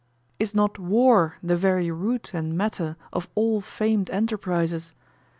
Is 0.39 0.55
not 0.55 0.79
war 0.79 1.35
the 1.43 1.55
very 1.55 1.91
root 1.91 2.33
and 2.33 2.57
matter 2.57 2.97
of 3.13 3.29
all 3.35 3.61
famed 3.61 4.09
enterprises? 4.09 4.95